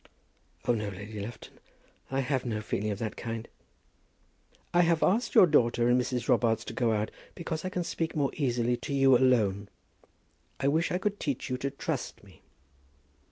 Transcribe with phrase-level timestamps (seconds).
[0.67, 1.59] "Oh, no, Lady Lufton;
[2.09, 3.47] I have no feeling of that kind."
[4.73, 6.27] "I have asked your daughter and Mrs.
[6.27, 9.69] Robarts to go out because I can speak more easily to you alone.
[10.59, 12.41] I wish I could teach you to trust me."